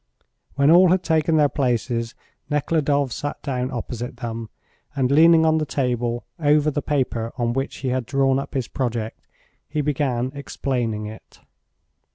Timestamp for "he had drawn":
7.85-8.39